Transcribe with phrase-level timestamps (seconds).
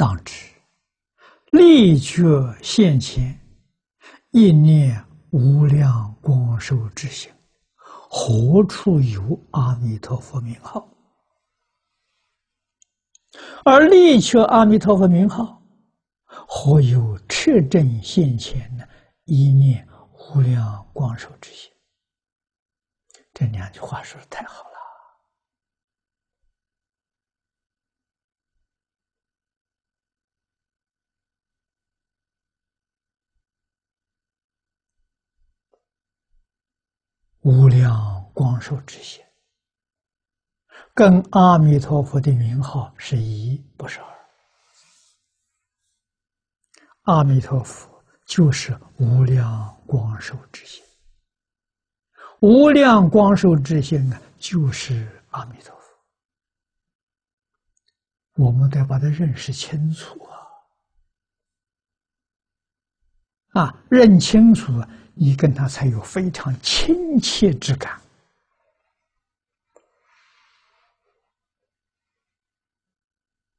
[0.00, 0.32] 当知
[1.50, 2.24] 力觉
[2.62, 3.38] 现前，
[4.30, 7.30] 一念无量光寿之心，
[7.76, 10.88] 何处有阿弥陀佛名号？
[13.62, 15.62] 而力却阿弥陀佛名号，
[16.24, 18.88] 何有彻正现前呢？
[19.24, 21.70] 一念无量光寿之心。
[23.34, 24.69] 这两句话说的太好了。
[37.42, 39.24] 无量光寿之心，
[40.92, 44.06] 跟阿弥陀佛的名号是一，不是二。
[47.04, 50.84] 阿弥陀佛就是无量光寿之心，
[52.40, 55.82] 无量光寿之心啊，就是阿弥陀佛。
[58.34, 60.36] 我们得把它认识清楚啊！
[63.62, 64.74] 啊，认清楚。
[65.14, 68.00] 你跟他才有非常亲切之感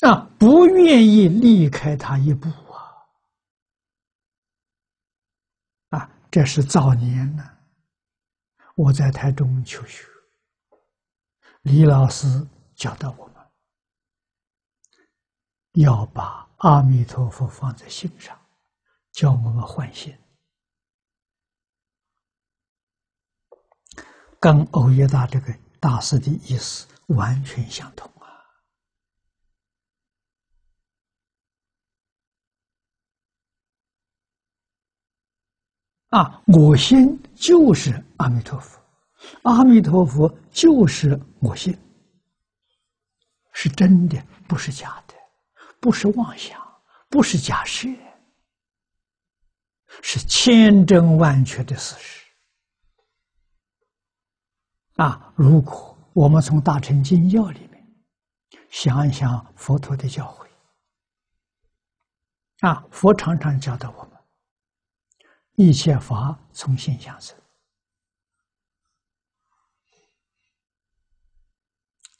[0.00, 0.28] 啊！
[0.38, 3.06] 不愿意离开他一步啊！
[5.90, 7.48] 啊，这是早年呢，
[8.74, 10.04] 我在台中求学，
[11.62, 12.26] 李老师
[12.74, 13.36] 教导我们，
[15.74, 18.36] 要把阿弥陀佛放在心上，
[19.12, 20.12] 教我们换心。
[24.42, 28.10] 跟欧耶大这个大师的意思完全相同
[36.10, 36.18] 啊！
[36.18, 38.80] 啊，我心就是阿弥陀佛，
[39.44, 41.78] 阿弥陀佛就是我心，
[43.52, 45.14] 是真的，不是假的，
[45.78, 46.60] 不是妄想，
[47.08, 47.88] 不是假设，
[50.02, 52.21] 是千真万确的事实。
[54.96, 55.32] 啊！
[55.36, 57.94] 如果我们从《大乘经要》里面
[58.70, 60.46] 想一想佛陀的教诲，
[62.60, 64.12] 啊，佛常常教导我们：
[65.54, 67.36] 一切法从心想生。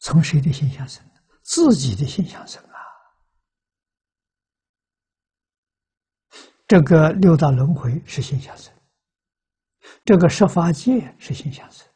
[0.01, 1.05] 从谁的心想生？
[1.43, 2.79] 自己的心想生啊！
[6.67, 8.73] 这个六道轮回是心想生，
[10.05, 11.87] 这个十法界是心想生。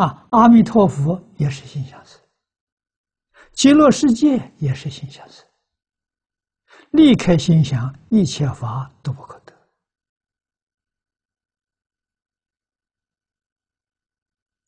[0.00, 2.18] 啊，阿弥陀佛也是心想事，
[3.52, 5.44] 极乐世界也是心想事。
[6.92, 9.54] 离开心想，一切法都不可得。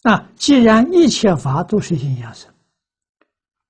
[0.02, 2.46] 啊，既然一切法都是心想事，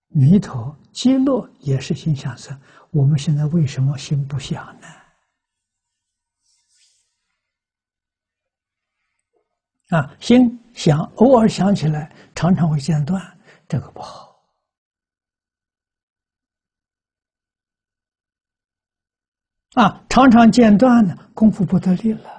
[0.08, 4.88] 弥陀、极乐也是心想生，我们现在为什么心不想呢？
[9.92, 13.20] 啊，心想偶尔想起来，常常会间断，
[13.68, 14.34] 这个不好。
[19.74, 22.30] 啊，常常间断呢，功夫不得力了。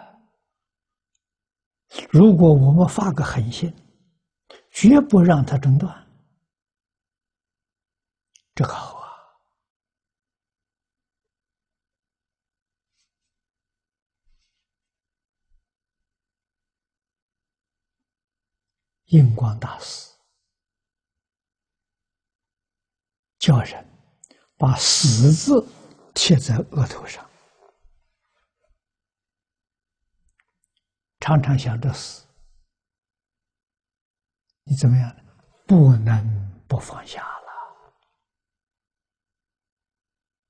[2.10, 3.72] 如果我们发个狠心，
[4.72, 5.96] 绝不让它中断，
[8.56, 8.93] 这个好。
[19.14, 20.12] 印光大师
[23.38, 23.86] 叫人
[24.58, 25.64] 把“死”字
[26.16, 27.24] 贴在额头上，
[31.20, 32.26] 常常想着死，
[34.64, 35.16] 你怎么样？
[35.68, 37.22] 不能不放下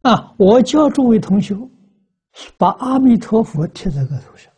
[0.02, 0.34] 了啊！
[0.40, 1.54] 我教诸位同学，
[2.58, 4.53] 把阿弥陀佛贴在额头上。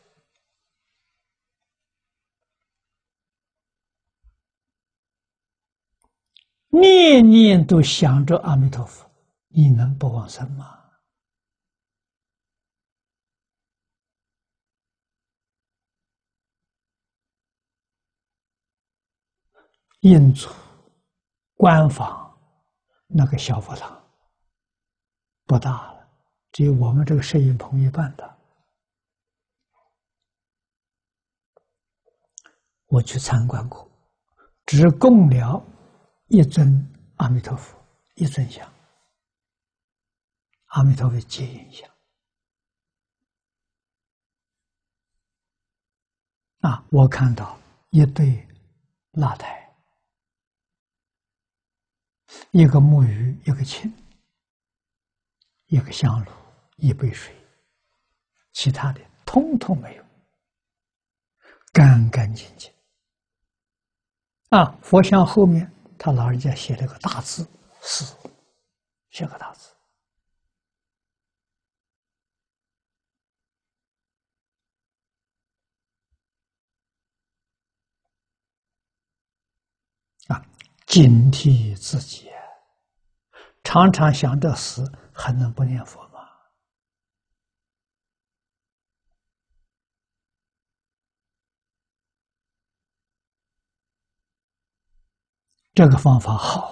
[6.79, 9.09] 念念都想着阿弥陀佛，
[9.47, 10.73] 你能不往生吗？
[20.01, 20.49] 印祖
[21.55, 22.37] 官方
[23.07, 24.05] 那个小佛堂
[25.45, 26.09] 不大了，
[26.51, 28.37] 只有我们这个摄影棚一半大。
[32.87, 33.89] 我去参观过，
[34.65, 35.65] 只供了。
[36.27, 36.67] 一尊
[37.17, 37.77] 阿弥陀佛，
[38.15, 38.67] 一尊像，
[40.65, 41.89] 阿弥陀佛接引像。
[46.61, 47.59] 啊，我看到
[47.91, 48.47] 一对
[49.11, 49.71] 蜡台，
[52.51, 53.91] 一个木鱼，一个磬，
[55.67, 56.31] 一个香炉，
[56.77, 57.35] 一杯水，
[58.51, 60.03] 其他的通通没有，
[61.71, 62.73] 干干净净。
[64.49, 67.47] 啊，佛像后面，他老人家写了个大字
[67.81, 68.15] “死”，
[69.09, 69.71] 写个大字。
[80.27, 80.45] 啊，
[80.85, 82.31] 警惕自己，
[83.63, 86.15] 常常想着死，还能不念佛吗？
[95.75, 96.71] 这个方法好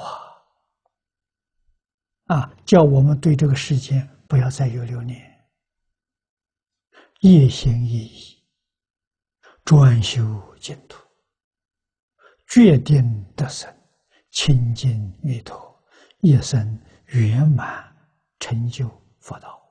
[2.28, 2.38] 啊！
[2.38, 5.46] 啊，叫我们对这个世间不要再有留念，
[7.20, 8.42] 一心一意，
[9.66, 10.98] 专修净土。
[12.48, 13.70] 决定得生
[14.30, 15.84] 清净弥陀，
[16.22, 17.94] 一生圆满
[18.40, 18.90] 成就
[19.20, 19.63] 佛道。